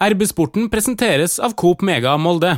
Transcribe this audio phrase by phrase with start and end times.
[0.00, 2.54] RB-sporten presenteres av Coop Mega Molde.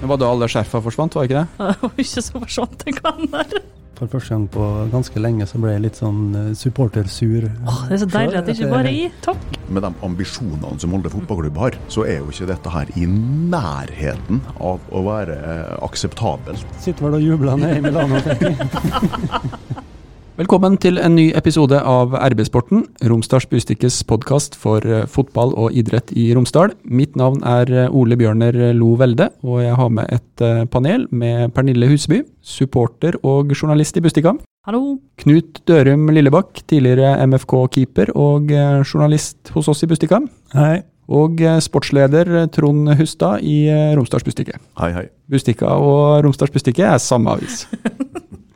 [0.00, 1.68] Det var da alle skjerfa forsvant, var det ikke det?
[1.78, 3.60] Det var ikke så forsvant en kan der.
[4.00, 7.44] For første gang på ganske lenge så ble jeg litt sånn eh, supportersur.
[7.70, 9.04] Åh, det er så deilig at det ikke bare er i.
[9.22, 9.44] Takk.
[9.70, 14.42] Med de ambisjonene som Molde fotballklubb har, så er jo ikke dette her i nærheten
[14.58, 16.66] av å være eh, akseptabelt.
[16.82, 19.86] Sitter vel og jubler nede i Milano, tenker jeg.
[20.32, 26.08] Velkommen til en ny episode av RB-sporten, Romsdals Bustikkes podkast for eh, fotball og idrett
[26.16, 26.72] i Romsdal.
[26.88, 31.04] Mitt navn er eh, Ole Bjørner Lo Velde, og jeg har med et eh, panel
[31.12, 34.32] med Pernille Huseby, supporter og journalist i Bustika.
[34.64, 34.80] Hallo.
[35.20, 38.48] Knut Dørum Lillebakk, tidligere MFK-keeper og
[38.88, 40.22] journalist hos oss i Bustika.
[40.56, 40.78] Hei.
[41.12, 43.66] Og sportsleder Trond Hustad i
[43.98, 44.56] Romsdals Bustikke.
[44.80, 45.04] Hei, hei.
[45.28, 47.66] Bustika og Romsdals Bustikke er samme avis.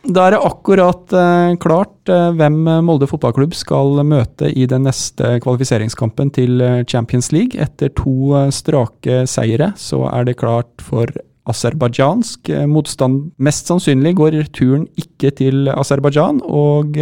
[0.06, 5.36] Da er det akkurat eh, klart eh, hvem Molde fotballklubb skal møte i den neste
[5.42, 7.58] kvalifiseringskampen til eh, Champions League.
[7.58, 11.10] Etter to strake seire så er det klart for
[11.50, 13.32] aserbajdsjansk motstand.
[13.42, 16.98] Mest sannsynlig går turen ikke til Aserbajdsjan, og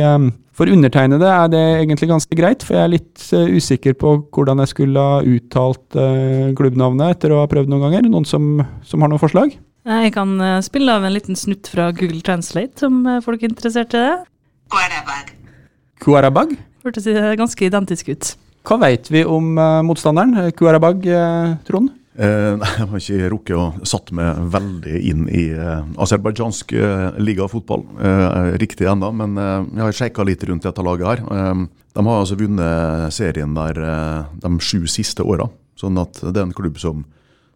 [0.55, 4.75] for undertegnede er det egentlig ganske greit, for jeg er litt usikker på hvordan jeg
[4.75, 5.97] skulle ha uttalt
[6.61, 8.11] klubbnavnet etter å ha prøvd noen ganger.
[8.13, 9.57] Noen som, som har noen forslag?
[9.85, 13.53] Jeg kan eh, spille av en liten snutt fra Google Translate, om eh, folk er
[13.53, 14.15] interessert i det.
[16.05, 16.57] Kuarabag?
[16.85, 18.33] Hørtes eh, ganske identisk ut.
[18.65, 19.51] Hva vet vi om
[19.85, 20.49] motstanderen?
[20.57, 21.05] Kuarabag,
[21.69, 21.93] Trond?
[22.15, 27.83] Eh, jeg har ikke rukket å satt meg veldig inn i eh, aserbajdsjansk eh, ligafotball
[28.61, 31.67] riktig ennå, men jeg har sjekka litt rundt dette laget her.
[31.95, 33.81] De har altså vunnet serien der
[34.43, 37.03] de sju siste åra, sånn at det er en klubb som,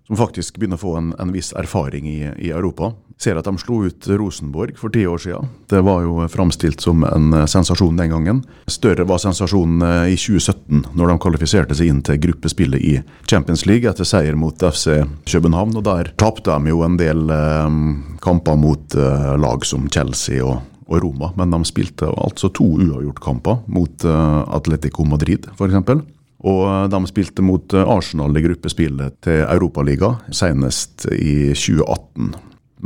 [0.09, 2.95] som faktisk begynner å få en, en viss erfaring i, i Europa.
[3.21, 5.51] Ser at de slo ut Rosenborg for ti år siden.
[5.69, 8.41] Det var jo framstilt som en eh, sensasjon den gangen.
[8.71, 12.95] Større var sensasjonen eh, i 2017, når de kvalifiserte seg inn til gruppespillet i
[13.29, 15.77] Champions League etter seier mot FC København.
[15.77, 17.79] og Der tapte de jo en del eh,
[18.25, 23.67] kamper mot eh, lag som Chelsea og, og Roma, men de spilte altså to uavgjort-kamper
[23.77, 26.09] mot eh, Atletico Madrid, f.eks.
[26.47, 32.33] Og eh, de spilte mot eh, Arsenal i gruppespillet til Europaligaen, senest i 2018.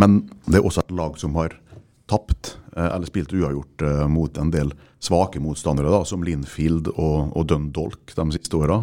[0.00, 1.58] Men det er også et lag som har
[2.08, 7.48] tapt, eh, eller spilt uavgjort mot en del svake motstandere, da, som Linfield og, og
[7.50, 8.78] Dundalk de siste åra.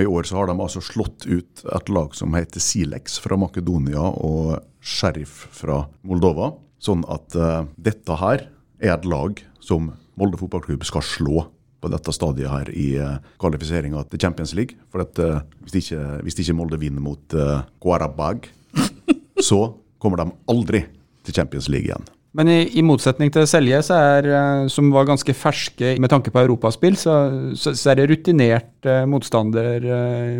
[0.00, 4.02] I år så har de altså slått ut et lag som heter Silex fra Makedonia
[4.02, 6.52] og Sheriff fra Moldova.
[6.82, 7.36] Sånn at
[7.78, 8.46] dette her
[8.80, 11.44] er et lag som Molde fotballklubb skal slå
[11.80, 14.76] på dette stadiet her i uh, kvalifiseringa til Champions League.
[14.92, 18.50] For at, eh, hvis, ikke, hvis ikke Molde vinner mot uh, Guarabag,
[19.50, 19.60] så
[20.00, 20.84] kommer de aldri
[21.24, 22.08] til Champions League igjen.
[22.36, 26.44] Men i, i motsetning til Selje, er, eh, som var ganske ferske med tanke på
[26.44, 27.16] europaspill, så,
[27.58, 30.38] så, så er det rutinert eh, motstander eh,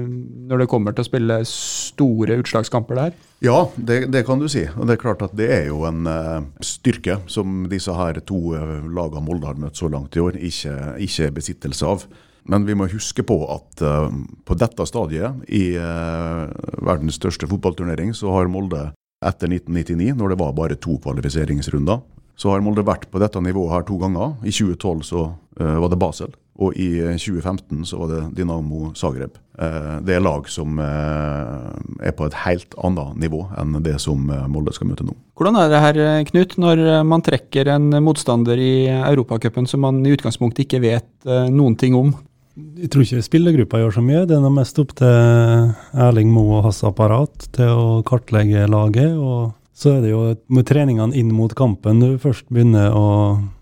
[0.51, 3.19] når det kommer til å spille store utslagskamper der.
[3.43, 4.67] Ja, det, det kan du si.
[4.77, 8.55] Og det er klart at det er jo en eh, styrke som disse her to
[8.55, 12.07] uh, lagene Molde har møtt så langt i år, ikke, ikke besittelse av.
[12.49, 14.15] Men vi må huske på at eh,
[14.49, 16.45] på dette stadiet i eh,
[16.81, 18.89] verdens største fotballturnering, så har Molde
[19.21, 22.01] etter 1999, når det var bare to kvalifiseringsrunder,
[22.41, 24.39] så har Molde vært på dette nivået her to ganger.
[24.41, 25.27] I 2012 så
[25.61, 29.37] uh, var det Basel, og i eh, 2015 så var det Dynamo Zagreb.
[29.61, 31.69] Uh, det er lag som uh,
[32.01, 35.15] er på et helt annet nivå enn det som eh, Molde skal møte nå.
[35.39, 39.85] Hvordan er det her, eh, Knut, når eh, man trekker en motstander i Europacupen som
[39.85, 42.15] man i utgangspunktet ikke vet eh, noen ting om?
[42.59, 44.25] Jeg tror ikke spillergruppa gjør så mye.
[44.29, 49.15] Det er noe mest opp til Erling Moe og hans apparat til å kartlegge laget.
[49.15, 53.07] Og så er det jo med treningene inn mot kampen du først begynner å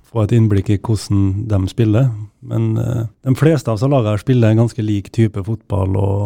[0.08, 2.08] få et innblikk i hvordan de spiller.
[2.40, 6.22] Men eh, de fleste av lagene spiller en ganske lik type fotball og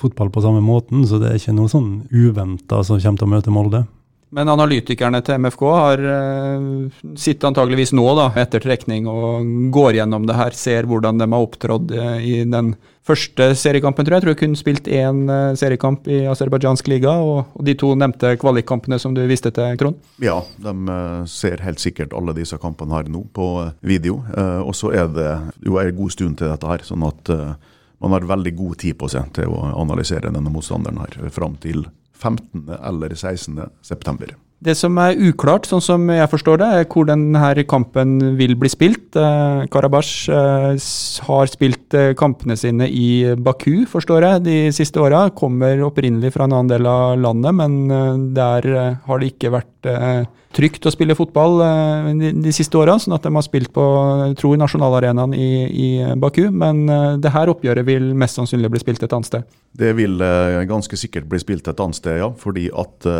[0.00, 3.32] fotball på samme måten, så det er ikke noe sånn uventa som kommer til å
[3.32, 3.84] møte Molde.
[4.36, 6.66] Men analytikerne til MFK har uh,
[7.16, 11.46] sitter antageligvis nå da, etter trekning og går gjennom det her, ser hvordan de har
[11.46, 12.74] opptrådt uh, i den
[13.06, 14.20] første seriekampen, tror jeg.
[14.20, 17.94] Jeg tror jeg kun spilt én uh, seriekamp i aserbajdsjansk liga, og, og de to
[17.96, 20.04] nevnte kvalikkampene som du viste til, Trond.
[20.20, 20.98] Ja, de
[21.32, 23.50] ser helt sikkert alle disse kampene her nå på
[23.80, 24.20] video.
[24.36, 25.30] Og så er det
[25.64, 27.32] jo en god stund til dette her, sånn at
[28.04, 31.86] man har veldig god tid på seg til å analysere denne motstanderen her fram til
[32.18, 32.68] 15.
[32.68, 33.60] eller 16.
[33.82, 34.36] september.
[34.64, 38.70] Det som er uklart, sånn som jeg forstår det, er hvor denne kampen vil bli
[38.72, 39.12] spilt.
[39.12, 40.86] Eh, Karabash eh,
[41.26, 45.26] har spilt eh, kampene sine i Baku, forstår jeg, de siste åra.
[45.36, 48.70] Kommer opprinnelig fra en annen del av landet, men der
[49.04, 49.90] har det ikke vært
[50.56, 51.60] trygt å spille fotball
[52.16, 53.84] de, siste åra, sånn at de har spilt på
[54.24, 56.46] jeg tror nasjonalarenaen i, i Baku.
[56.48, 56.86] Men
[57.20, 59.56] det her oppgjøret vil mest sannsynlig bli spilt et annet sted.
[59.76, 60.16] Det vil
[60.66, 62.32] ganske sikkert bli spilt et annet sted, ja.
[62.40, 63.12] Fordi at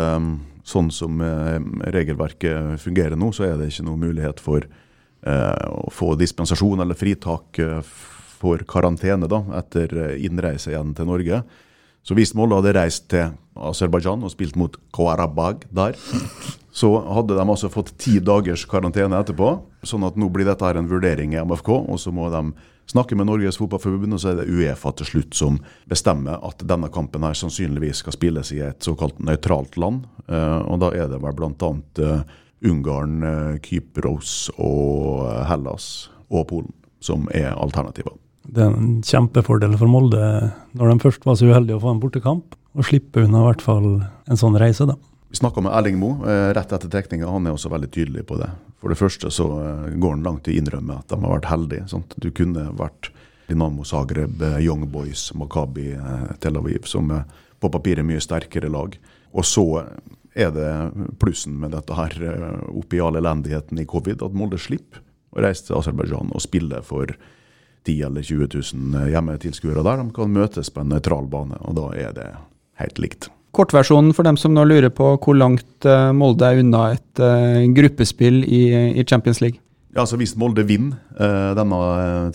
[0.67, 1.57] sånn som eh,
[1.95, 6.99] regelverket fungerer nå, så er det ikke noe mulighet for eh, å få dispensasjon eller
[6.99, 7.79] fritak eh,
[8.37, 11.41] for karantene da, etter innreise igjen til Norge.
[12.05, 15.97] Så hvis Molde hadde reist til Aserbajdsjan og spilt mot Karabag der,
[16.71, 19.49] så hadde de altså fått ti dagers karantene etterpå.
[19.87, 22.43] Sånn at nå blir dette her en vurdering i MFK, og så må de
[22.91, 26.89] snakke med Norges Fotballforbund, og så er det Uefa til slutt som bestemmer at denne
[26.93, 30.05] kampen her sannsynligvis skal spilles i et såkalt nøytralt land.
[30.27, 31.71] Eh, og da er det vel bl.a.
[31.99, 32.21] Uh,
[32.65, 36.73] Ungarn, eh, Kypros og eh, Hellas og Polen
[37.03, 38.17] som er alternativene.
[38.47, 40.21] Det er en kjempefordel for Molde
[40.77, 43.63] når de først var så uheldige å få en bortekamp, og slippe unna i hvert
[43.65, 44.95] fall en sånn reise, da.
[45.29, 47.27] Vi snakka med Erling Moe eh, rett etter trekninga.
[47.27, 48.47] Han er også veldig tydelig på det.
[48.79, 51.49] For det første så eh, går han langt i å innrømme at de har vært
[51.51, 51.87] heldige.
[51.91, 52.15] Sant?
[52.15, 53.11] Du kunne vært
[53.49, 55.91] Dinamo Zagreb, eh, Young Boys, Makabi,
[56.43, 57.27] Tel Aviv, som er
[57.59, 58.95] på papiret mye sterkere lag.
[59.35, 59.67] Og så
[60.37, 60.71] er det
[61.19, 62.13] plussen med dette her
[62.69, 65.01] oppi all elendigheten i covid, at Molde slipper
[65.35, 67.11] å reise til Aserbajdsjan og spille for
[67.87, 70.03] 10 eller 20 000 hjemmetilskuere der.
[70.03, 72.29] De kan møtes på en nøytral bane, og da er det
[72.79, 73.31] helt likt.
[73.55, 77.63] Kortversjonen for dem som nå lurer på hvor langt eh, Molde er unna et eh,
[77.73, 78.61] gruppespill i,
[79.07, 79.61] Champions League.
[79.95, 81.79] Ja, så Hvis Molde vinner eh, denne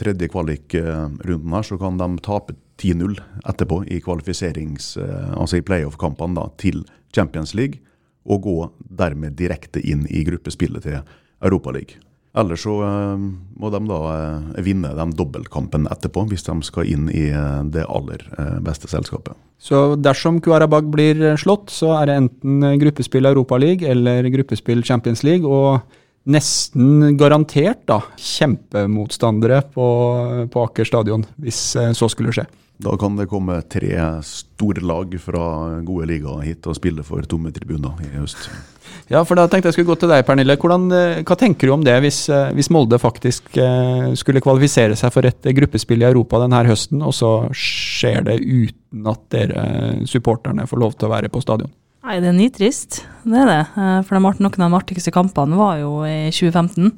[0.00, 4.96] tredje kvalikrunden, her, så kan de tape 10-0 etterpå i kvalifiserings,
[5.36, 6.80] altså i playoff-kampene til
[7.14, 7.78] Champions League,
[8.26, 8.56] og gå
[8.98, 10.98] dermed direkte inn i gruppespillet til
[11.44, 12.02] Europaligaen.
[12.32, 13.24] Ellers så eh,
[13.60, 17.84] må de da eh, vinne den dobbeltkampen etterpå, hvis de skal inn i eh, det
[17.84, 18.24] aller
[18.64, 19.36] beste selskapet.
[19.62, 25.46] Så dersom Kuarabag blir slått, så er det enten gruppespill Europaliga eller gruppespill Champions League.
[25.46, 25.84] Og
[26.24, 29.86] nesten garantert da, kjempemotstandere på,
[30.52, 32.46] på Aker stadion, hvis eh, så skulle skje.
[32.82, 33.94] Da kan det komme tre
[34.26, 35.44] store lag fra
[35.86, 38.48] gode ligaer hit og spille for tomme tribuner i høst.
[39.12, 40.56] Ja, for da tenkte jeg skulle gå til deg, Pernille.
[40.58, 43.54] Hvordan, eh, hva tenker du om det hvis, eh, hvis Molde faktisk
[44.18, 49.06] skulle kvalifisere seg for et gruppespill i Europa denne høsten, og så skjer det uten
[49.10, 49.62] at dere
[50.08, 51.70] supporterne får lov til å være på stadion?
[52.02, 52.96] Nei, det er nitrist.
[53.22, 53.58] Det er det.
[53.78, 56.88] Eh, For de, noen av de artigste kampene var jo i 2015.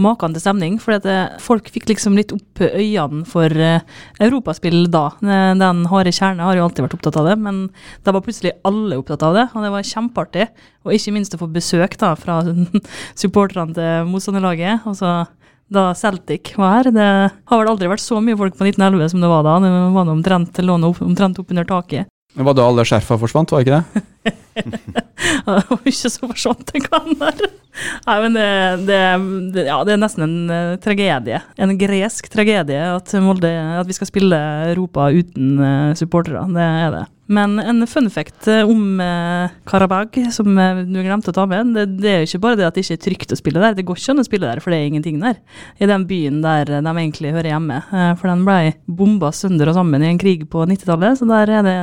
[0.00, 0.78] Maken til stemning.
[0.80, 0.96] For
[1.44, 3.84] folk fikk liksom litt opp øynene for eh,
[4.24, 5.10] europaspill da.
[5.20, 7.60] Eh, Den harde kjerne har jo alltid vært opptatt av det, men
[8.08, 10.48] da var plutselig alle opptatt av det, og det var kjempeartig.
[10.88, 12.40] Og ikke minst å få besøk da fra
[13.20, 14.88] supporterne til motstanderlaget.
[14.88, 15.26] Altså,
[15.68, 16.92] da Celtic var her.
[16.94, 17.10] Det
[17.52, 19.58] har vel aldri vært så mye folk på 1911 som det var da.
[19.60, 22.08] Det var omtrent, lå omtrent oppunder taket.
[22.34, 24.04] Men Var da alle skjerfa forsvant, var ikke det?
[25.44, 27.40] Det var ikke så forsvant en kan der.
[28.06, 28.46] Nei, men det,
[28.86, 28.98] det,
[29.54, 31.40] det, ja, det er nesten en eh, tragedie.
[31.58, 34.38] En gresk tragedie at, Molde, at vi skal spille
[34.70, 36.44] Europa uten eh, supportere.
[36.54, 37.02] Det er det.
[37.34, 41.86] Men en fun fact eh, om uh, Karabag, som du glemte å ta med, det,
[42.04, 43.76] det er jo ikke bare det at det ikke er trygt å spille der.
[43.78, 45.40] Det går ikke an å spille der, for det er ingenting der.
[45.82, 47.82] I den byen der de egentlig hører hjemme.
[48.20, 51.66] For den ble bomba sønder og sammen i en krig på 90-tallet, så der er
[51.66, 51.78] det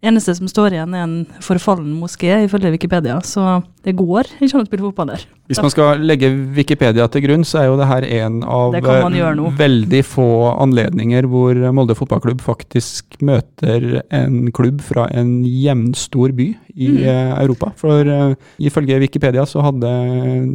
[0.00, 3.18] Eneste som står igjen, er en forfallen moské, ifølge Wikipedia.
[3.20, 3.42] Så
[3.84, 5.24] det går ikke an å spille fotball der.
[5.50, 9.42] Hvis man skal legge Wikipedia til grunn, så er jo det her en av eh,
[9.58, 16.88] veldig få anledninger hvor Molde fotballklubb faktisk møter en klubb fra en jevnstor by i
[16.90, 17.02] Mm.
[17.04, 17.72] eh, Europa.
[17.76, 19.90] For uh, ifølge Wikipedia så hadde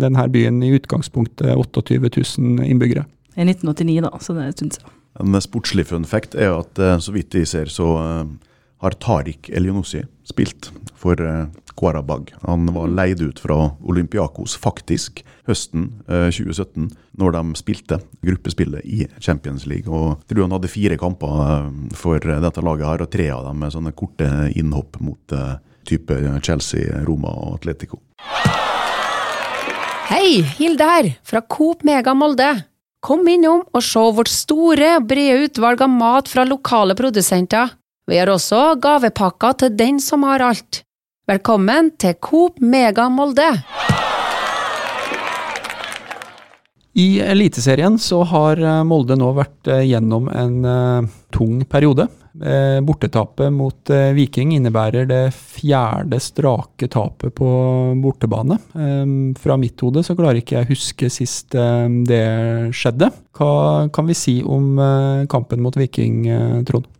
[0.02, 3.06] denne byen i utgangspunktet 28 000 innbyggere.
[3.38, 4.90] I 1989, da, så det er en stund siden.
[5.22, 8.26] En sportslig fun fact er at så vidt jeg ser, så eh,
[8.84, 11.20] har Tariq Elionossi spilt for
[11.76, 12.34] Kwarabag.
[12.42, 16.90] Han var leid ut fra Olympiakos faktisk høsten eh, 2017,
[17.20, 19.92] når de spilte gruppespillet i Champions League.
[19.92, 23.30] Og jeg tror han hadde fire kamper eh, for eh, dette laget her, og tre
[23.36, 28.02] av dem med sånne korte innhopp mot eh, type Chelsea, Roma og Atletico.
[30.06, 32.54] Hei, Hilde her, fra Coop Mega Molde.
[33.06, 37.76] Kom innom og se vårt store brede utvalg av mat fra lokale produsenter.
[38.06, 40.84] Vi har også gavepakker til den som har alt.
[41.26, 43.48] Velkommen til Coop Mega Molde.
[47.02, 52.06] I Eliteserien så har eh, Molde nå vært eh, gjennom en eh, tung periode.
[52.36, 57.48] Bortetapet mot Viking innebærer det fjerde strake tapet på
[58.04, 58.58] bortebane.
[59.40, 62.26] Fra mitt hode så klarer ikke jeg huske sist det
[62.76, 63.08] skjedde.
[63.40, 63.54] Hva
[63.96, 64.76] kan vi si om
[65.32, 66.28] kampen mot Viking,
[66.68, 66.92] Trond?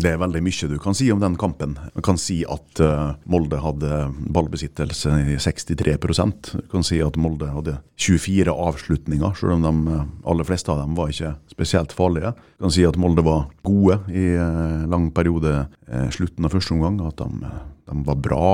[0.00, 1.74] Det er veldig mye du kan si om den kampen.
[1.92, 2.80] Du kan si at
[3.28, 3.98] Molde hadde
[4.32, 10.06] ballbesittelse i 63 Du kan si at Molde hadde 24 avslutninger, selv om de uh,
[10.24, 12.32] aller fleste av dem var ikke spesielt farlige.
[12.56, 15.66] Du kan si at Molde var gode i uh, lang periode
[16.10, 16.96] slutten av første omgang.
[17.04, 17.52] At de,
[17.90, 18.48] de var bra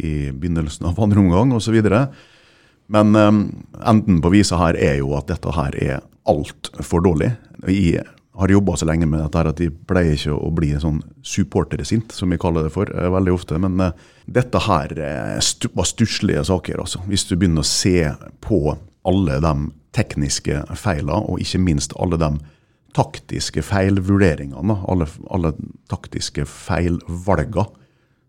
[0.00, 1.76] i begynnelsen av andre omgang osv.
[2.90, 7.34] Men enden på visa her er jo at dette her er altfor dårlig.
[7.68, 8.00] I
[8.40, 12.32] har jobba så lenge med dette at de pleier ikke å bli sånn supportersint, som
[12.32, 13.58] vi kaller det for, eh, veldig ofte.
[13.60, 13.90] Men uh,
[14.26, 14.94] dette her
[15.44, 17.02] stu, var stusslige saker, altså.
[17.10, 18.08] Hvis du begynner å se
[18.44, 18.62] på
[19.08, 19.54] alle de
[19.96, 22.30] tekniske feilene, og ikke minst alle de
[22.96, 25.52] taktiske feilvurderingene, alle, alle
[25.90, 27.79] taktiske feilvalgene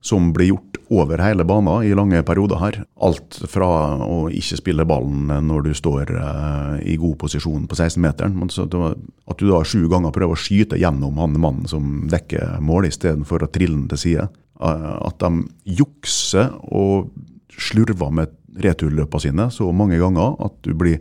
[0.01, 2.79] som blir gjort over hele banen i lange perioder her.
[3.05, 3.70] Alt fra
[4.01, 9.46] å ikke spille ballen når du står uh, i god posisjon på 16-meteren, at du
[9.48, 13.77] da sju ganger prøver å skyte gjennom han mannen som dekker mål, istedenfor å trille
[13.77, 14.27] den til side.
[14.58, 17.13] Uh, at de jukser og
[17.62, 21.00] slurver med returløpene sine så mange ganger at du blir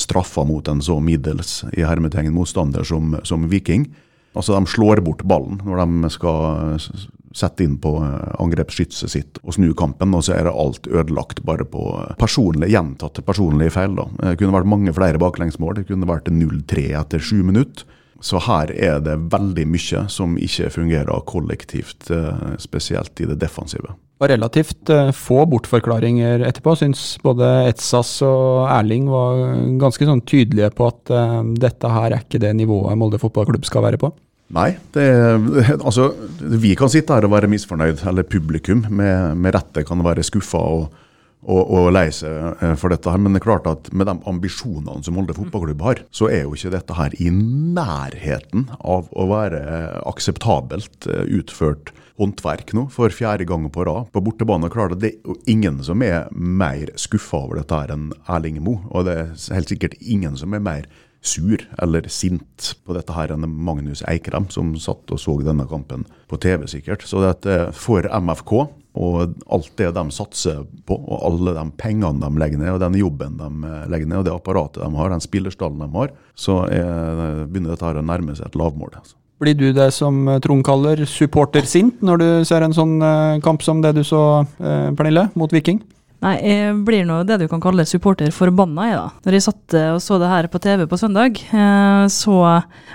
[0.00, 3.86] straffa mot en så middels i hermetegn motstander som, som Viking.
[4.34, 6.88] Altså De slår bort ballen når de skal
[7.36, 11.44] sette inn på eh, angrepsskytset sitt og snu kampen, og så er det alt ødelagt
[11.46, 13.96] bare på eh, personlige, gjentatte personlige feil.
[13.98, 14.08] da.
[14.24, 17.86] Det kunne vært mange flere baklengsmål, det kunne vært 0-3 etter sju minutter.
[18.20, 23.94] Så her er det veldig mye som ikke fungerer kollektivt, eh, spesielt i det defensive.
[24.20, 26.74] Og relativt få bortforklaringer etterpå.
[26.76, 29.38] Syns både Etsas og Erling var
[29.80, 31.12] ganske sånn tydelige på at
[31.56, 34.10] dette her er ikke det nivået Molde fotballklubb skal være på.
[34.50, 35.06] Nei, det,
[35.86, 40.24] altså, vi kan sitte her og være misfornøyd, eller publikum med, med rette kan være
[40.26, 40.98] skuffa og,
[41.46, 43.10] og, og lei seg eh, for dette.
[43.10, 46.44] her, Men det er klart at med de ambisjonene som Molde fotballklubb har, så er
[46.44, 49.62] jo ikke dette her i nærheten av å være
[50.10, 54.10] akseptabelt eh, utført håndverk nå for fjerde gang på rad.
[54.12, 58.10] På bortebane klart at det er ingen som er mer skuffa over dette her enn
[58.26, 58.82] Erling Moe.
[58.90, 63.34] Og det er helt sikkert ingen som er mer sur eller sint på dette her
[63.34, 67.04] enn Magnus Eikrem, som satt og så denne kampen på TV, sikkert.
[67.04, 68.54] Så det er for MFK
[68.98, 72.98] og alt det de satser på, og alle de pengene de legger ned, og den
[72.98, 77.46] jobben de legger ned, og det apparatet de har, den spillerstallen de har, så er,
[77.46, 78.96] begynner dette her å nærme seg et lavmål.
[78.98, 79.14] Altså.
[79.40, 83.80] Blir du det som Trond kaller supportersint når du ser en sånn eh, kamp som
[83.80, 85.80] det du så, eh, Pernille, mot Viking?
[86.20, 89.06] Nei, jeg blir nå det du kan kalle supporter forbanna, jeg, da.
[89.24, 92.36] Når jeg satt og så det her på TV på søndag, eh, så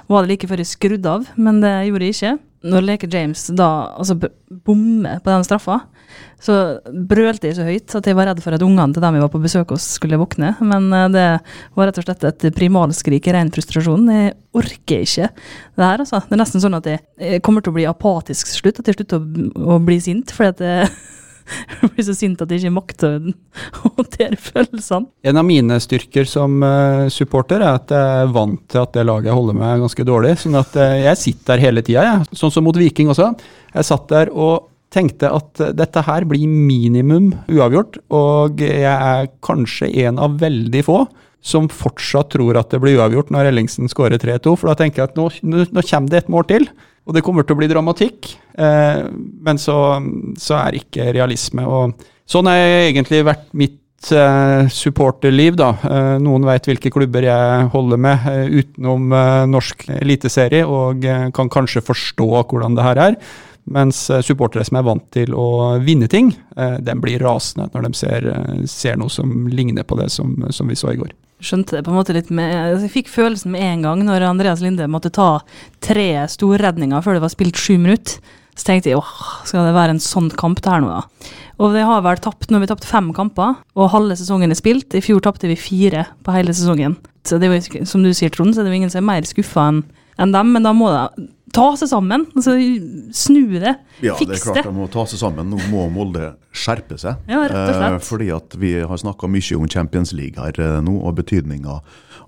[0.06, 2.36] var det like før jeg skrudde av, men det gjorde jeg ikke.
[2.66, 4.18] Når Leke James da altså
[4.66, 5.84] bommer på den straffa,
[6.42, 6.56] så
[6.86, 9.32] brølte jeg så høyt at jeg var redd for at ungene til dem jeg var
[9.34, 10.54] på besøk hos, skulle våkne.
[10.66, 11.26] Men eh, det
[11.78, 14.06] var rett og slett et primalskrik i ren frustrasjon.
[14.14, 16.22] Jeg orker ikke det her, altså.
[16.26, 19.00] Det er nesten sånn at jeg, kommer til å bli apatisk til slutt, at jeg
[19.00, 20.34] slutter å, å bli sint.
[20.36, 20.76] fordi at det
[21.82, 23.18] jeg blir så sint at jeg ikke makter
[23.86, 25.10] å håndtere følelsene.
[25.28, 29.06] En av mine styrker som uh, supporter er at jeg er vant til at det
[29.08, 30.36] laget jeg holder med, er ganske dårlig.
[30.42, 32.40] Sånn at uh, jeg sitter der hele tida, jeg.
[32.42, 33.34] Sånn som mot Viking også.
[33.76, 39.30] Jeg satt der og tenkte at uh, dette her blir minimum uavgjort, og jeg er
[39.46, 41.04] kanskje en av veldig få
[41.46, 44.56] som fortsatt tror at det blir uavgjort når Ellingsen skårer 3-2.
[44.58, 46.68] For da tenker jeg at nå, nå, kommer det et mål til.
[47.06, 49.06] Og det kommer til å bli dramatikk, eh,
[49.46, 49.78] men så,
[50.42, 51.62] så er ikke realisme.
[51.70, 55.68] Og sånn har egentlig vært mitt eh, supporterliv, da.
[55.86, 61.28] Eh, noen veit hvilke klubber jeg holder med eh, utenom eh, norsk eliteserie, og eh,
[61.38, 63.20] kan kanskje forstå hvordan det her er.
[63.70, 65.48] Mens supportere som er vant til å
[65.82, 68.28] vinne ting, den blir rasende når de ser,
[68.70, 71.92] ser noe som ligner på det som, som vi så i går skjønte det på
[71.92, 75.14] en måte litt med altså, Jeg fikk følelsen med en gang når Andreas Linde måtte
[75.14, 75.40] ta
[75.84, 78.20] tre storredninger før det var spilt sju minutter.
[78.56, 81.32] Så tenkte jeg åh, skal det være en sånn kamp det her nå, da?
[81.60, 84.60] Og det har vel tapt, nå har vi tapt fem kamper, og halve sesongen er
[84.60, 84.96] spilt.
[84.96, 86.96] I fjor tapte vi fire på hele sesongen.
[87.28, 89.10] Så det er jo, som du sier, Trond, så er det jo ingen som er
[89.10, 89.84] mer skuffa enn
[90.22, 92.26] enn dem, men da må de ta seg sammen.
[92.36, 92.56] Altså,
[93.16, 93.76] snu det.
[94.04, 95.52] Ja, Fiks det er klart de må ta seg sammen.
[95.52, 97.22] Nå må Molde skjerpe seg.
[97.32, 98.00] Ja, rett og slett.
[98.00, 101.78] Eh, fordi at vi har snakka mye om Champions League her eh, nå, og betydninga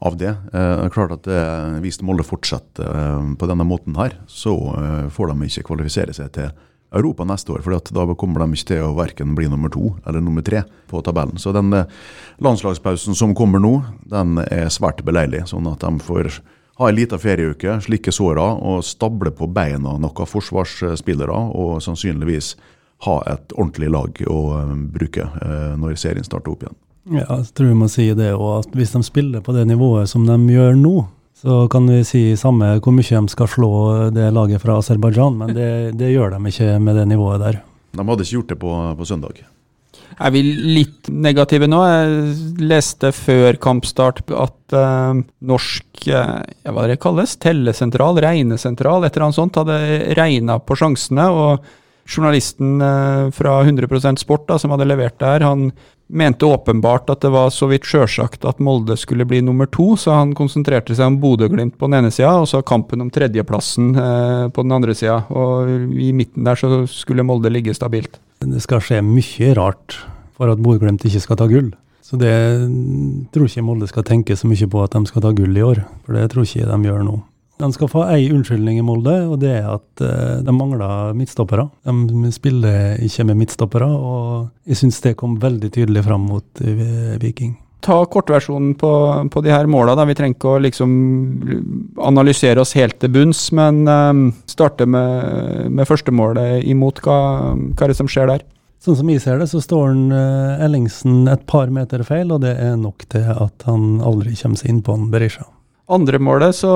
[0.08, 0.32] av det.
[0.53, 4.56] Eh, det er klart at eh, Hvis Molde fortsetter eh, på denne måten her, så
[4.77, 6.51] eh, får de ikke kvalifisere seg til
[6.96, 7.65] Europa neste år.
[7.65, 11.01] For da kommer de ikke til å verken bli nummer to eller nummer tre på
[11.03, 11.36] tabellen.
[11.41, 11.74] Så den
[12.39, 13.74] landslagspausen som kommer nå,
[14.08, 15.50] den er svært beleilig.
[15.51, 16.38] Sånn at de får
[16.78, 21.38] ha en liten ferieuke, slikke såra og stable på beina noen forsvarsspillere.
[21.58, 22.54] Og sannsynligvis
[23.06, 26.78] ha et ordentlig lag å eh, bruke eh, når serien starter opp igjen.
[27.08, 30.10] Ja, jeg tror vi må si det òg, at hvis de spiller på det nivået
[30.12, 30.96] som de gjør nå,
[31.38, 33.72] så kan vi si samme hvor mye de skal slå
[34.14, 35.70] det laget fra Aserbajdsjan, men det,
[36.00, 37.62] det, gjør de ikke med det nivået der.
[37.94, 39.46] De hadde ikke gjort det på, på søndag.
[40.18, 41.80] Er vi litt negative nå?
[41.86, 46.40] Jeg leste før kampstart at uh, norsk uh,
[46.74, 51.28] hva det kalles, tellesentral, regnesentral, et eller annet sånt, hadde regna på sjansene.
[51.30, 51.70] og
[52.08, 55.70] Journalisten uh, fra 100% Sport da, som hadde levert det her, han
[56.08, 60.16] mente åpenbart at det var så vidt sjølsagt at Molde skulle bli nummer to, så
[60.18, 63.92] han konsentrerte seg om Bodø-Glimt på den ene sida, og så kampen om tredjeplassen
[64.56, 65.20] på den andre sida.
[65.36, 65.68] Og
[66.00, 68.22] i midten der så skulle Molde ligge stabilt.
[68.44, 69.98] Det skal skje mye rart
[70.38, 71.72] for at Bodø-Glimt ikke skal ta gull.
[72.06, 72.32] Så det
[73.36, 75.82] tror ikke Molde skal tenke så mye på at de skal ta gull i år,
[76.06, 77.17] for det tror ikke de gjør nå.
[77.58, 81.65] De skal få ei unnskyldning i Molde, og det er at uh, de mangler midtstoppere.
[81.89, 87.17] De spiller ikke med midtstoppere, og jeg syns det kom veldig tydelig fram mot uh,
[87.24, 87.58] Viking.
[87.86, 88.92] Ta kortversjonen på,
[89.32, 89.96] på de her måla.
[90.10, 90.94] Vi trenger ikke å liksom
[92.02, 97.04] analysere oss helt til bunns, men um, starte med, med førstemålet imot.
[97.06, 97.18] Hva,
[97.54, 98.48] hva er det som skjer der?
[98.84, 102.42] Sånn som jeg ser det, så står han uh, Ellingsen et par meter feil, og
[102.46, 105.46] det er nok til at han aldri kommer seg inn på en Berisha.
[105.88, 106.70] Andre målet så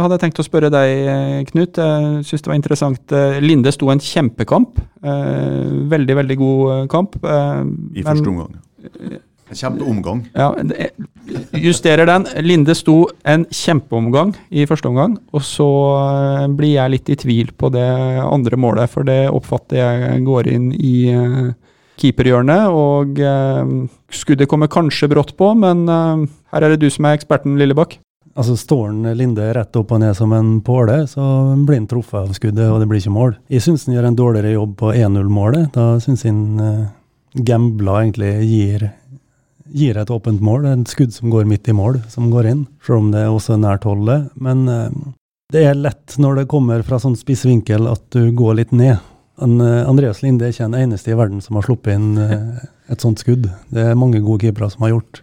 [0.00, 1.78] hadde jeg tenkt å spørre deg, eh, Knut.
[1.78, 3.12] Jeg syns det var interessant.
[3.14, 4.80] Eh, Linde sto en kjempekamp.
[5.94, 7.14] Veldig, veldig god kamp.
[7.22, 8.56] I første omgang.
[9.54, 10.24] En kjempeomgang.
[10.34, 10.48] Ja,
[11.52, 12.26] justerer den.
[12.42, 15.68] Linde sto en kjempeomgang i første omgang, og så
[16.00, 17.86] eh, blir jeg litt i tvil på det
[18.24, 21.52] andre målet, for det oppfatter jeg går inn i uh,
[22.02, 27.20] keeperhjørnet, og uh, skuddet kommer kanskje brått på, men her er det du som er
[27.20, 28.00] eksperten, Lillebakk.
[28.34, 31.22] Altså Står han Linde rett opp og ned som en påle, så
[31.62, 33.36] blir han truffet av skuddet, og det blir ikke mål.
[33.52, 35.70] Jeg syns han gjør en dårligere jobb på 1-0-målet.
[35.76, 36.88] Da syns han uh,
[37.34, 38.88] gambler egentlig gir
[39.74, 40.68] gir et åpent mål.
[40.70, 42.62] Et skudd som går midt i mål, som går inn.
[42.84, 44.30] Selv om det er også nært holdet.
[44.34, 44.88] Men uh,
[45.52, 49.02] det er lett når det kommer fra sånn spiss vinkel at du går litt ned.
[49.42, 52.64] En, uh, Andreas Linde er ikke den eneste i verden som har sluppet inn uh,
[52.92, 53.50] et sånt skudd.
[53.74, 55.22] Det er mange gode keepere som har gjort.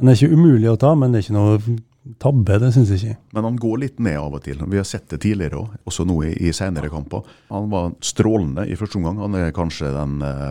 [0.00, 1.78] Den er ikke umulig å ta, men det er ikke noe
[2.20, 3.18] tabbe, det syns jeg ikke.
[3.36, 4.60] Men han går litt ned av og til.
[4.72, 7.26] Vi har sett det tidligere òg, også nå i, i senere kamper.
[7.50, 9.20] Han var strålende i første omgang.
[9.20, 10.48] Han er kanskje den eh,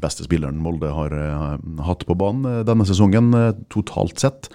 [0.00, 3.30] beste spilleren Molde har eh, hatt på banen eh, denne sesongen,
[3.72, 4.50] totalt sett.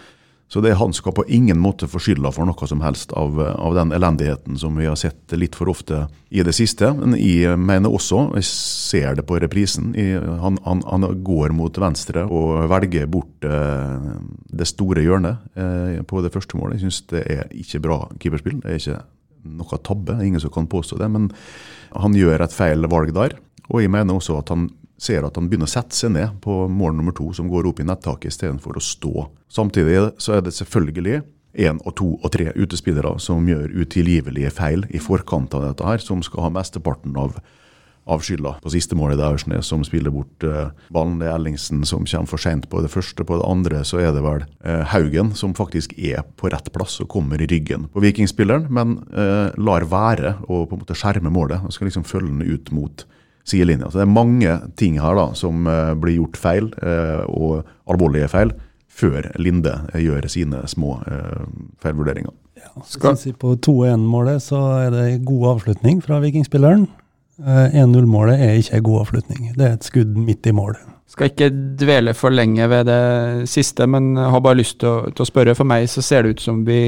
[0.52, 3.74] Så det, han skal på ingen måte få skylda for noe som helst av, av,
[3.74, 6.92] den elendigheten som vi har sett litt for ofte i det siste.
[6.94, 11.80] Men jeg mener også, jeg ser det på reprisen, jeg, han, han, han, går mot
[11.82, 14.12] venstre og velger bort eh,
[14.54, 16.78] det store hjørnet eh, på det første målet.
[16.78, 18.62] Jeg syns det er ikke bra keeperspill.
[18.62, 19.02] Det er ikke
[19.58, 21.10] noe tabbe, ingen som kan påstå det.
[21.18, 21.32] Men
[21.98, 23.40] han gjør et feil valg der.
[23.72, 24.70] Og jeg mener også at han
[25.04, 27.82] ser at han begynner å sette seg ned på mål nummer to, som går opp
[27.84, 29.28] i nettaket istedenfor å stå.
[29.52, 31.22] Samtidig så er det selvfølgelig
[31.54, 36.02] én og to og tre utespillere som gjør utilgivelige feil i forkant av dette her,
[36.02, 37.36] som skal ha mesteparten av,
[38.10, 39.20] av skylda på siste målet.
[39.20, 41.20] Det er Aursnes som spiller bort uh, ballen.
[41.22, 43.28] Det er Ellingsen som kommer for seint på det første.
[43.28, 47.00] På det andre så er det vel eh, Haugen som faktisk er på rett plass
[47.04, 51.32] og kommer i ryggen på vikingspilleren, men eh, lar være å på en måte skjerme
[51.34, 51.62] målet.
[51.64, 53.06] Han skal liksom følge den ut mot
[53.48, 53.90] sidelinja.
[53.92, 58.32] Så det er mange ting her da som uh, blir gjort feil, uh, og alvorlige
[58.32, 58.54] feil,
[58.94, 61.00] før Linde uh, gjør sine små
[61.84, 62.34] feilvurderinger.
[62.64, 63.18] Ja, Skal...
[63.40, 66.88] På 2-1-målet så er det god avslutning fra vikingspilleren.
[67.42, 69.54] 1-0-målet er ikke en god avslutning.
[69.58, 70.76] Det er et skudd midt i mål.
[71.14, 75.26] Skal ikke dvele for lenge ved det siste, men har bare lyst til å, til
[75.26, 75.54] å, spørre.
[75.58, 76.80] For meg så ser det ut som vi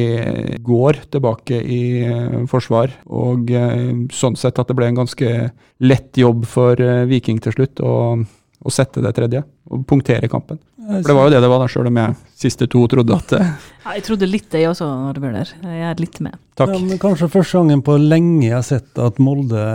[0.66, 3.52] går tilbake i uh, forsvar, og
[4.16, 5.34] sånn sett at det ble en ganske
[5.86, 10.62] lett jobb for Viking til slutt å, å, sette det tredje, og punktere kampen.
[10.86, 13.32] For det var jo det det var, da, sjøl om jeg siste to trodde at
[13.38, 13.46] ja,
[13.96, 15.54] Jeg trodde litt det også, når det ble der.
[15.66, 16.38] Jeg er litt med.
[16.60, 16.74] Takk.
[16.76, 19.66] Ja, kanskje første gangen på lenge jeg har sett at Molde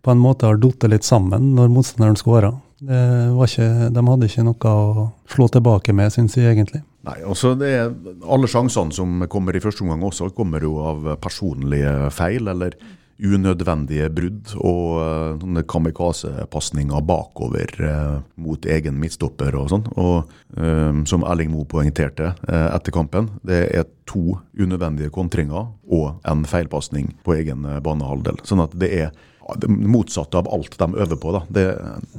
[0.00, 2.54] på en måte har falt litt sammen når motstanderen skåra.
[2.80, 6.80] De hadde ikke noe å slå tilbake med, syns jeg egentlig.
[7.04, 7.92] Nei, også det er,
[8.28, 12.76] Alle sjansene som kommer i første omgang også, kommer jo av personlige feil eller
[13.20, 19.86] unødvendige brudd og sånne kamikaze-pasninger bakover uh, mot egen midtstopper og sånn.
[20.00, 26.46] Og uh, som Erling Moe poengterte etter kampen, det er to unødvendige kontringer og en
[26.48, 28.40] feilpasning på egen banehalvdel.
[28.48, 29.12] Sånn at det er
[29.60, 31.32] det motsatte av alt de øver på.
[31.34, 31.42] Da.
[31.48, 31.66] Det,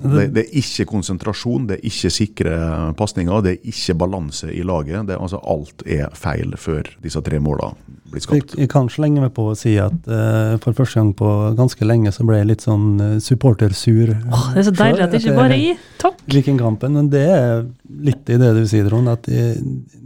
[0.03, 2.57] det, det er ikke konsentrasjon, det er ikke sikre
[2.99, 5.07] pasninger, det er ikke balanse i laget.
[5.09, 7.71] Det, altså, alt er feil før disse tre måla
[8.11, 8.55] blir skapt.
[8.55, 11.87] Jeg, jeg kan slenge meg på å si at uh, for første gang på ganske
[11.87, 14.15] lenge så ble jeg litt sånn uh, supportersur.
[14.17, 15.75] Åh, det er så deilig at det ikke bare er i.
[16.01, 16.17] Takk.
[16.61, 17.63] Kampen, men det er
[18.05, 19.09] litt i det du sier, Trond.
[19.11, 19.55] At det,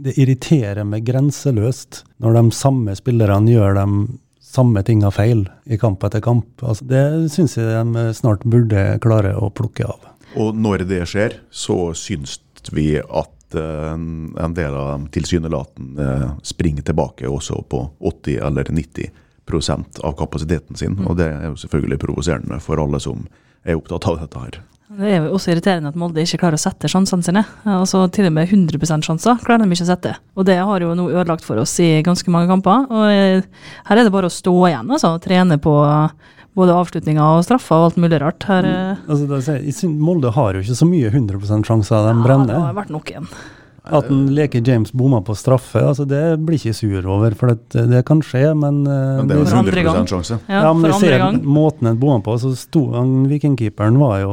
[0.04, 3.86] det irriterer meg grenseløst når de samme spillerne gjør de
[4.56, 6.48] samme tinga feil i kamp etter kamp.
[6.62, 10.12] Altså, det syns jeg de snart burde klare å plukke av.
[10.36, 12.38] Og når det skjer, så syns
[12.74, 18.72] vi at uh, en del av dem tilsynelatende uh, springer tilbake også på 80 eller
[18.72, 20.98] 90% av kapasiteten sin.
[21.06, 23.28] Og det er jo selvfølgelig provoserende for alle som
[23.66, 24.60] er opptatt av dette her.
[24.86, 27.42] Det er jo også irriterende at Molde ikke klarer å sette sjansene sine.
[27.66, 30.12] Altså Til og med 100 sjanser klarer de ikke å sette.
[30.38, 32.86] Og det har jo nå ødelagt for oss i ganske mange kamper.
[32.86, 35.74] Og eh, her er det bare å stå igjen altså, og trene på
[36.56, 38.46] både avslutninger og straffer og alt mulig rart.
[38.48, 39.04] Her, mm.
[39.10, 42.54] altså, Molde har jo ikke så mye 100 sjanser de brenner.
[42.54, 43.30] Ja, det har vært nok en.
[43.86, 47.36] At en leker James bomma på straffe, altså det blir ikke sur over.
[47.38, 50.38] For det, det kan skje, men, uh, men Det er jo 100 sjanse.
[50.50, 51.38] Ja, ja, men vi ser gang.
[51.46, 52.82] Måten en bomma på, så sto
[53.30, 54.32] Vikingkeeperen var jo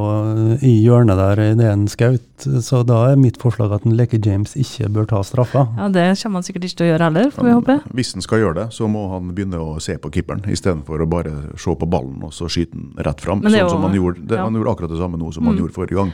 [0.62, 2.26] i hjørnet der idet en skjøt.
[2.44, 5.68] Så da er mitt forslag at en leker James ikke bør ta straffa.
[5.78, 7.78] Ja, Det kommer han sikkert ikke til å gjøre heller, får vi håpe.
[7.94, 11.10] Hvis han skal gjøre det, så må han begynne å se på keeperen, istedenfor å
[11.10, 13.46] bare se på ballen og så skyte den rett fram.
[13.46, 14.44] Sånn som han gjorde, det, ja.
[14.48, 15.52] han gjorde akkurat det samme nå som mm.
[15.52, 16.14] han gjorde forrige gang.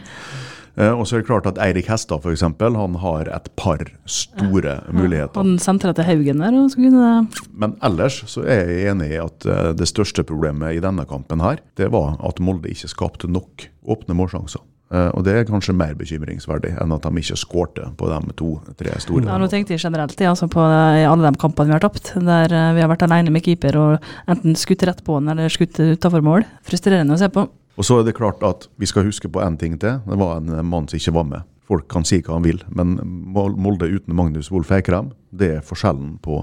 [0.80, 2.46] Eh, og så er det klart at Eirik Hestad f.eks.
[2.56, 4.96] han har et par store ja.
[4.96, 5.36] muligheter.
[5.42, 6.56] Han sentra til Haugen der.
[6.56, 7.12] og så kunne.
[7.52, 11.44] Men ellers så er jeg enig i at eh, det største problemet i denne kampen
[11.44, 14.64] her, det var at Molde ikke skapte nok åpne målsjanser.
[14.90, 18.96] Uh, og Det er kanskje mer bekymringsverdig enn at de ikke skårte på de to-tre
[19.04, 19.28] store.
[19.28, 22.56] Ja, nå tenkte jeg generelt ja, altså på alle de kampene vi har tapt, der
[22.74, 26.26] vi har vært alene med keeper og enten skutt rett på den eller skutt utafor
[26.26, 26.48] mål.
[26.66, 27.46] Frustrerende å se på.
[27.80, 30.02] Og så er det klart at vi skal huske på én ting til.
[30.04, 31.48] Det var en mann som ikke var med.
[31.70, 32.98] Folk kan si hva han vil, men
[33.32, 36.42] Molde uten Magnus Wolff Eikrem, det er forskjellen på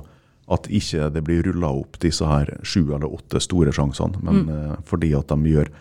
[0.55, 4.53] at ikke det blir rulla opp disse her sju eller åtte store sjansene, men mm.
[4.55, 5.73] uh, fordi at de gjør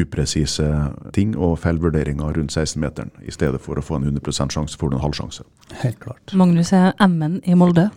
[0.00, 0.66] upresise
[1.14, 4.98] ting og feilvurderinger rundt 16-meteren, i stedet for å få en 100 sjanse, får du
[4.98, 5.46] en halv sjanse.
[5.84, 6.34] Helt klart.
[6.34, 7.88] Magnus er M-en i Molde.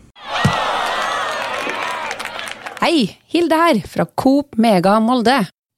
[2.83, 5.41] Hei, Hilde her, fra Coop Mega Molde.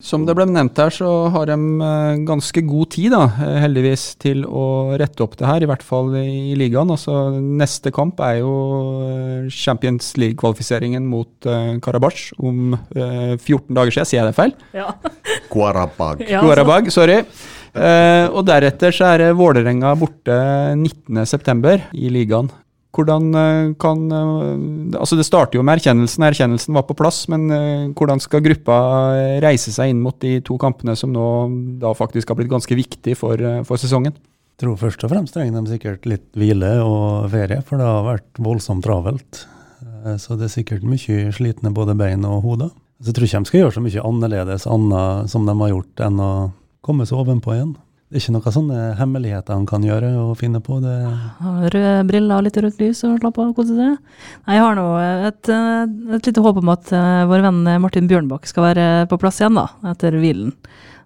[0.00, 4.04] Som det ble nevnt her, så har de eh, ganske god tid, da, eh, heldigvis,
[4.22, 5.60] til å rette opp det her.
[5.60, 6.88] I hvert fall i ligaen.
[6.94, 8.54] Altså, neste kamp er jo
[9.04, 14.08] eh, Champions League-kvalifiseringen mot uh, Karabasj om uh, 14 dager siden.
[14.08, 14.54] Sier jeg det feil?
[14.76, 14.88] Ja.
[15.52, 16.24] Guarabag.
[16.24, 17.20] Ja, Guarabag, sorry.
[17.76, 20.40] Uh, og deretter så er Vålerenga borte
[20.80, 21.76] 19.9.
[22.00, 22.48] i ligaen.
[22.90, 27.46] Hvordan eh, kan eh, Altså Det starter jo med erkjennelsen, erkjennelsen var på plass, men
[27.54, 28.78] eh, hvordan skal gruppa
[29.44, 31.28] reise seg inn mot de to kampene som nå
[31.82, 34.16] da faktisk har blitt ganske viktig for, for sesongen?
[34.18, 38.04] Jeg tror først og fremst trenger de sikkert litt hvile og ferie, for det har
[38.04, 39.46] vært voldsomt travelt.
[40.20, 42.74] Så det er sikkert mye slitne både bein og hoder.
[43.00, 46.02] Så jeg tror ikke de skal gjøre så mye annerledes annet som de har gjort,
[46.04, 46.32] enn å
[46.84, 47.72] komme seg ovenpå igjen.
[48.10, 50.80] Det er ikke noen sånne hemmeligheter han kan gjøre og finne på?
[50.82, 50.94] det?
[51.70, 54.00] Røde briller og litt rødt lys og slappe av og kose seg.
[54.50, 54.86] Jeg har nå
[55.28, 59.38] et, et, lite håp om at uh, vår venn Martin Bjørnbakk skal være på plass
[59.38, 60.50] igjen da, etter hvilen.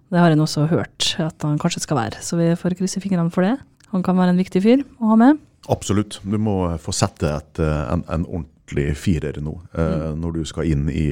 [0.09, 3.29] Det har jeg også hørt at han kanskje skal være, så vi får krysse fingrene
[3.29, 3.53] for det.
[3.93, 5.37] Han kan være en viktig fyr å ha med.
[5.69, 6.17] Absolutt.
[6.25, 10.17] Du må få sette et, eh, en, en, ordentlig firer nå, mm.
[10.25, 11.11] når du skal inn i,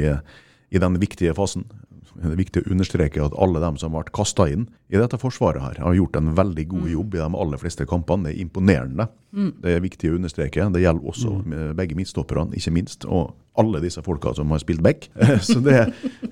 [0.73, 1.69] i den viktige fasen
[2.15, 5.62] det er viktig å understreke at alle dem som vært kasta inn i dette forsvaret,
[5.63, 6.91] her, har gjort en veldig god mm.
[6.93, 8.28] jobb i de aller fleste kampene.
[8.28, 9.08] Det er imponerende.
[9.34, 9.52] Mm.
[9.63, 10.67] Det er viktig å understreke.
[10.76, 11.56] Det gjelder også mm.
[11.80, 13.08] begge midtstopperne, ikke minst.
[13.10, 15.10] Og alle disse folka som har spilt back.
[15.47, 15.80] Så det,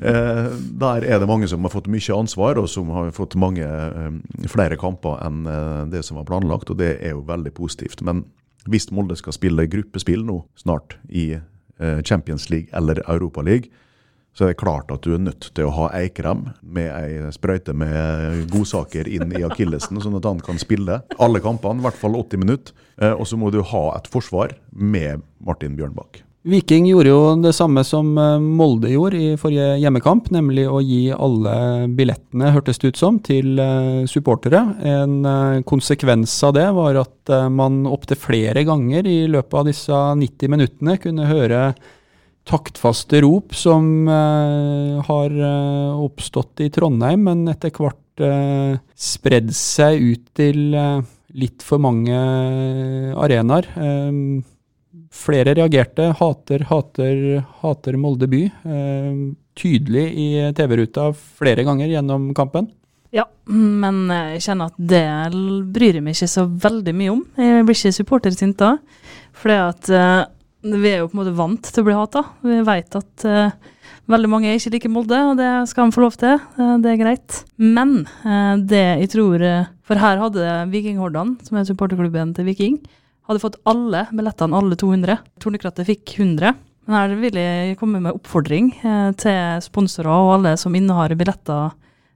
[0.02, 3.66] eh, Der er det mange som har fått mye ansvar, og som har fått mange
[3.66, 8.02] eh, flere kamper enn eh, det som var planlagt, og det er jo veldig positivt.
[8.02, 8.26] Men
[8.70, 11.34] hvis Molde skal spille gruppespill nå snart i
[12.06, 13.72] Champions League eller Europa League,
[14.32, 17.76] så er det klart at du er nødt til å ha Eikrem med ei sprøyte
[17.76, 22.16] med godsaker inn i akillesen, sånn at han kan spille alle kampene, i hvert fall
[22.20, 22.76] 80 minutter.
[23.02, 26.24] Eh, og så må du ha et forsvar med Martin Bjørnbakk.
[26.48, 31.04] Viking gjorde jo det samme som eh, Molde gjorde i forrige hjemmekamp, nemlig å gi
[31.12, 34.64] alle billettene, hørtes det ut som, til eh, supportere.
[34.80, 40.56] En konsekvens av det var at man opptil flere ganger i løpet av disse 90
[40.56, 41.66] minuttene kunne høre
[42.52, 50.02] taktfaste rop som uh, har uh, oppstått i Trondheim, men etter hvert uh, spredd seg
[50.04, 50.76] ut til
[51.32, 52.18] litt for mange
[53.16, 53.70] arenaer.
[55.16, 56.10] Flere reagerte.
[56.20, 57.22] Hater, hater,
[57.62, 58.42] hater Molde by.
[59.56, 62.68] Tydelig i TV-ruta flere ganger gjennom kampen.
[63.16, 65.06] Ja, men jeg kjenner at det
[65.72, 67.24] bryr jeg meg ikke så veldig mye om.
[67.40, 68.76] Jeg blir ikke supportersint da.
[69.36, 70.22] For at eh,
[70.62, 72.24] vi er jo på en måte vant til å bli hata.
[72.46, 73.54] Vi vet at uh,
[74.12, 76.38] veldig mange ikke liker Molde, og det skal de få lov til.
[76.60, 77.38] Uh, det er greit.
[77.58, 79.46] Men uh, det jeg tror
[79.88, 82.78] For her hadde Vikinghordene, som er supporterklubben til Viking,
[83.28, 85.18] hadde fått alle billettene, alle 200.
[85.42, 86.54] Tornekrattet fikk 100.
[86.88, 88.72] Men her vil jeg komme med oppfordring
[89.22, 91.76] til sponsorer og alle som innehar billetter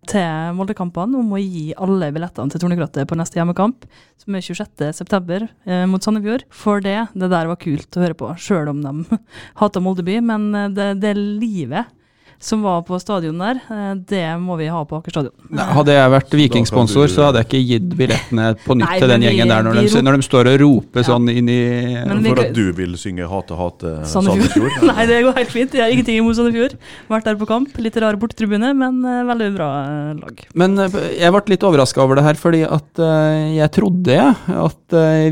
[0.10, 3.88] til Molde-kampene om å gi alle billettene til Tornekrattet på neste hjemmekamp,
[4.22, 5.50] som er 26.9.
[5.66, 6.46] Eh, mot Sandefjord.
[6.54, 9.20] For det, det der var kult å høre på, sjøl om de
[9.62, 10.20] hater Moldeby.
[10.26, 11.92] Men eh, det, det livet
[12.40, 15.34] som var på stadion der, eh, det må vi ha på Aker stadion.
[15.58, 19.22] Hadde jeg vært Vikingsponsor, så hadde jeg ikke gitt billettene på nytt Nei, til den
[19.22, 21.08] vi- gjengen der, når vi de, når de står og roper Ja.
[21.10, 24.50] sånn inn i Men vi- For at du vil synge 'Hate, hate Sandefjord.
[24.52, 24.84] Sandefjord'?
[24.96, 25.72] Nei, det går helt fint.
[25.74, 26.78] Jeg har ingenting imot Sandefjord.
[27.10, 27.70] Vært der på kamp.
[27.78, 30.46] Litt rar bortetribune, men eh, veldig bra eh, lag.
[30.54, 34.94] Men eh, jeg ble litt overraska over det her, fordi at eh, jeg trodde at
[34.94, 35.30] eh,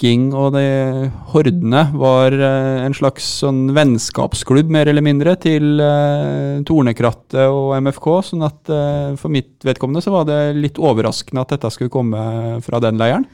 [0.00, 6.62] Viking og de hordene var eh, en slags sånn vennskapsklubb, mer eller mindre, til uh,
[6.64, 8.08] Tornekrattet og MFK.
[8.30, 12.62] Sånn at eh, for mitt vedkommende så var det litt overraskende at dette skulle komme
[12.64, 13.28] fra den leiren.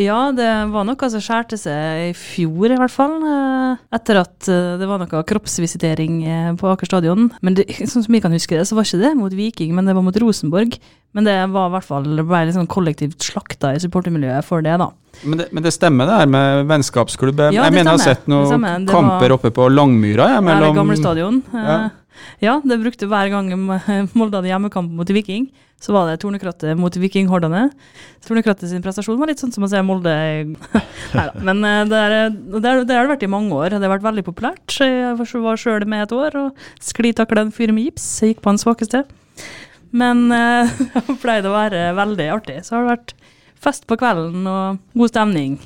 [0.00, 3.18] Ja, det var noe som skjærte seg i fjor, i hvert fall.
[3.20, 7.26] eh, Etter at eh, det var noe kroppsvisitering eh, på Aker stadion.
[7.44, 9.84] Men det, sånn som jeg kan huske det, så var ikke det mot Viking, men
[9.90, 10.78] det var mot Rosenborg.
[11.12, 14.76] Men det var i hvert fall ble litt sånn kollektivt slakta i supportermiljøet for det,
[14.78, 14.88] da.
[15.26, 17.40] Men det, men det stemmer det her med vennskapsklubb.
[17.50, 20.28] Ja, jeg mener jeg har sett noen kamper var- oppe på Langmyra.
[20.36, 21.42] Jeg, Eller det gamle stadion.
[21.52, 21.80] Ja.
[22.42, 23.50] Ja, det brukte hver gang
[24.18, 25.48] Molde hadde hjemmekamp mot Viking.
[25.80, 27.70] Så var det Tornekrattet mot Vikinghordene.
[28.26, 30.12] Tornekrattet sin prestasjon var litt sånn som å se Molde
[31.16, 31.40] Neida.
[31.40, 33.72] Men eh, det, er, det, har det vært i mange år.
[33.72, 34.76] Det har vært veldig populært.
[34.76, 38.10] Jeg var sjøl med et år og sklitakla en fyr med gips.
[38.20, 39.06] Jeg gikk på hans svakeste.
[39.96, 40.76] Men eh,
[41.08, 42.60] det pleide å være veldig artig.
[42.66, 43.16] Så har det vært
[43.60, 45.60] fest på kvelden og god stemning.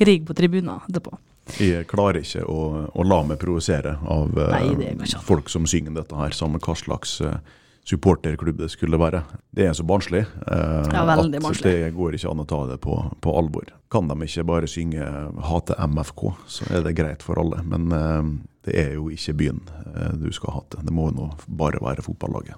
[0.00, 1.18] Krig på tribuner etterpå.
[1.58, 2.58] Jeg klarer ikke å,
[2.92, 7.20] å la meg provosere av eh, Nei, folk som synger dette her, samme hva slags
[7.24, 7.38] eh,
[7.88, 9.22] supporterklubb det skulle være.
[9.56, 11.64] Det er så barnslig eh, Ja, at barnslig.
[11.72, 13.70] det går ikke an å ta det på, på alvor.
[13.90, 15.00] Kan de ikke bare synge
[15.48, 17.62] 'Hate MFK', så er det greit for alle.
[17.64, 18.30] Men eh,
[18.68, 19.62] det er jo ikke byen
[19.96, 20.82] eh, du skal hate.
[20.84, 22.56] Det må nå bare være fotballaget.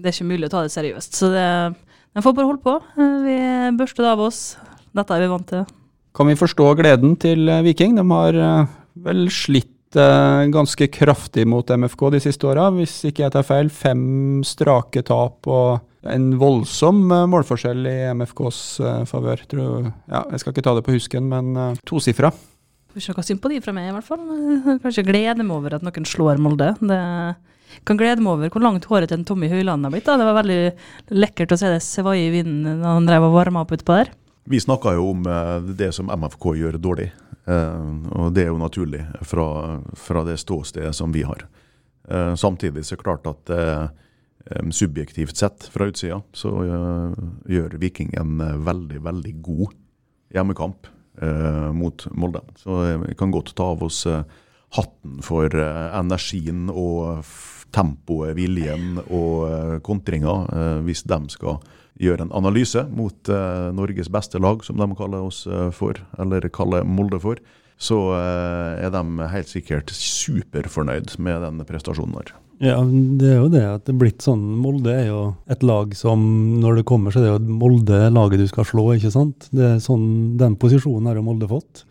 [0.00, 1.14] det er ikke mulig å ta det seriøst.
[1.20, 1.46] Så det,
[2.16, 2.78] den får bare holde på.
[2.96, 3.36] Eh, Vi
[3.76, 4.56] børster det av oss.
[4.96, 5.64] Dette er vi vant til.
[6.12, 7.96] Kan vi forstå gleden til eh, Viking?
[7.96, 8.72] De har eh,
[9.06, 12.68] vel slitt eh, ganske kraftig mot MFK de siste åra.
[12.76, 15.80] Hvis ikke jeg tar feil, fem strake tap og
[16.12, 18.60] en voldsom målforskjell i MFKs
[19.06, 19.44] favør.
[19.54, 22.32] Ja, jeg skal ikke ta det på husken, men tosifra.
[22.90, 24.24] Får ikke hva sympati fra meg, i hvert fall.
[24.66, 26.72] Jeg kan ikke glede meg over at noen slår Molde.
[26.82, 26.98] Det
[27.88, 30.04] kan glede meg over hvor langt håret til en Tommy Høiland har blitt.
[30.10, 30.18] Da.
[30.20, 30.58] Det var veldig
[31.22, 34.12] lekkert å se det svaie i vinden da han drev og varma opp utpå der.
[34.44, 37.12] Vi snakka jo om eh, det som MFK gjør dårlig,
[37.46, 39.46] eh, og det er jo naturlig fra,
[39.94, 41.44] fra det ståstedet som vi har.
[42.08, 43.52] Eh, Samtidig så er det klart at
[44.74, 46.50] subjektivt sett fra utsida, så
[47.46, 49.70] gjør Viking en veldig, veldig god
[50.34, 50.88] hjemmekamp
[51.78, 52.40] mot Molde.
[52.58, 54.00] Så vi kan godt ta av oss
[54.74, 57.22] hatten for energien og
[57.70, 60.34] tempoet, viljen og kontringa,
[60.82, 61.62] hvis de skal
[62.02, 66.48] gjøre en analyse mot eh, Norges beste lag, som de kaller oss eh, for, eller
[66.54, 67.40] kaller Molde for,
[67.82, 72.34] så eh, er de helt sikkert superfornøyd med den prestasjonen der.
[72.62, 74.42] Ja, det er jo det at det er blitt sånn.
[74.62, 76.20] Molde er jo et lag som
[76.62, 79.48] når det kommer, så er det jo Molde laget du skal slå, ikke sant?
[79.50, 81.82] Det er sånn, Den posisjonen har jo Molde fått.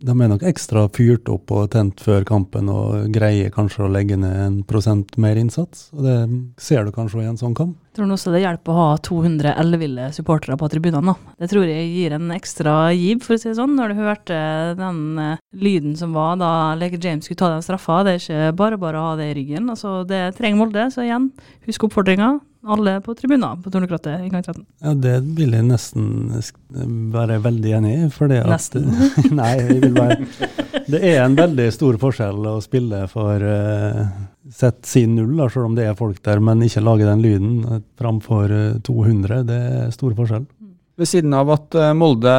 [0.00, 4.16] De er nok ekstra fyrt opp og tent før kampen og greier kanskje å legge
[4.16, 5.90] ned en prosent mer innsats.
[5.92, 6.16] Og Det
[6.56, 7.76] ser du kanskje i en sånn kamp.
[7.90, 11.12] Jeg tror også det hjelper å ha 200 elleville supportere på tribunene.
[11.12, 11.34] da.
[11.44, 13.76] Det tror jeg gir en ekstra giv, for å si det sånn.
[13.76, 14.40] Når du hørte
[14.78, 18.56] den eh, lyden som var da Leke James skulle ta den straffa, det er ikke
[18.56, 19.68] bare bare å ha det i ryggen.
[19.68, 21.32] Altså, Det trenger Molde, så igjen,
[21.66, 22.38] husk oppfordringa.
[22.60, 24.64] Alle på tribunen på Tornekrattet i gang 13.
[24.84, 26.28] Ja, Det vil jeg nesten
[27.14, 28.08] være veldig enig i.
[28.12, 28.90] Fordi at, Nesten.
[29.38, 30.18] Nei, jeg vil bare
[30.90, 34.04] Det er en veldig stor forskjell å spille for uh,
[34.50, 37.52] Sett sin null, da, selv om det er folk der, men ikke lage den lyden
[37.70, 39.44] eh, framfor eh, 200.
[39.46, 40.48] Det er stor forskjell.
[41.00, 42.32] Ved siden av at eh, Molde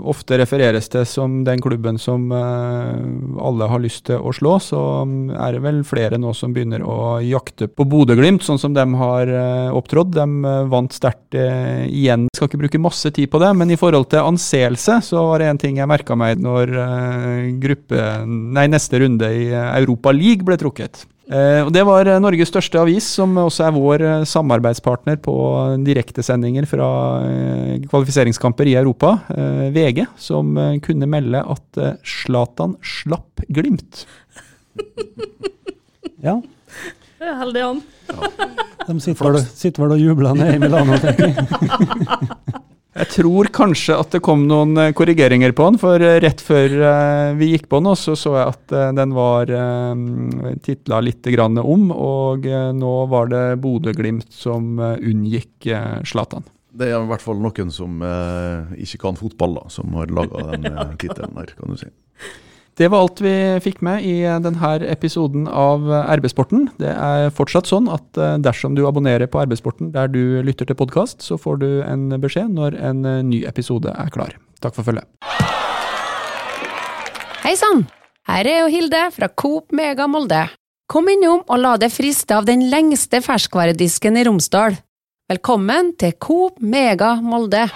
[0.00, 3.00] ofte refereres til som den klubben som eh,
[3.44, 6.80] alle har lyst til å slå, så mm, er det vel flere nå som begynner
[6.80, 10.14] å jakte på Bodø-Glimt, sånn som de har eh, opptrådt.
[10.16, 12.24] De vant sterkt igjen.
[12.30, 15.44] Jeg skal ikke bruke masse tid på det, men i forhold til anseelse så var
[15.44, 16.72] det en ting jeg merka meg når
[17.60, 21.04] gruppe, nei, neste runde i Europa League ble trukket.
[21.26, 25.34] Eh, og Det var eh, Norges største avis, som også er vår eh, samarbeidspartner på
[25.86, 26.88] direktesendinger fra
[27.90, 29.16] kvalifiseringskamper i Europa,
[29.74, 34.04] VG, som kunne melde at Zlatan slapp Glimt.
[36.26, 36.38] ja.
[37.16, 37.82] Det er Heldig han.
[38.06, 38.30] Ja.
[38.86, 42.62] De sitter vel, sitter vel og jubler nede i Milano, tenker jeg.
[42.96, 46.72] Jeg tror kanskje at det kom noen eh, korrigeringer på den, for eh, rett før
[46.72, 49.50] eh, vi gikk på den, så så jeg at den var
[50.64, 55.68] titla litt om, og nå var det Bodø-Glimt som unngikk
[56.08, 56.46] Zlatan.
[56.76, 58.00] Det er i hvert fall noen som
[58.76, 61.90] ikke kan fotball, da, som har laga den tittelen her, kan du si.
[62.76, 63.32] Det var alt vi
[63.64, 65.86] fikk med i denne episoden av
[66.20, 66.66] RB-sporten.
[66.76, 70.76] Det er fortsatt sånn at eh, dersom du abonnerer på RB-sporten der du lytter til
[70.76, 74.36] podkast, så får du en beskjed når en eh, ny episode er klar.
[74.60, 75.08] Takk for følget.
[77.46, 77.86] Hei sann!
[78.28, 80.42] Her er jo Hilde fra Coop Mega Molde.
[80.92, 84.76] Kom innom og la deg friste av den lengste ferskvaredisken i Romsdal.
[85.32, 87.70] Velkommen til Coop Mega Molde.